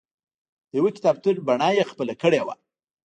د 0.69 0.71
یوه 0.79 0.89
کتابتون 0.97 1.35
بڼه 1.47 1.69
یې 1.77 1.83
خپله 1.91 2.13
کړې 2.21 2.41
وه. 2.45 2.55